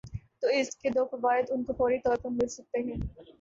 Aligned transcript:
تو 0.41 0.47
اس 0.59 0.69
کے 0.75 0.89
دو 0.89 1.03
فوائد 1.11 1.45
ان 1.51 1.63
کو 1.63 1.73
فوری 1.77 1.99
طور 1.99 2.17
پر 2.21 2.29
مل 2.29 2.47
سکتے 2.47 2.79
ہیں۔ 2.79 2.99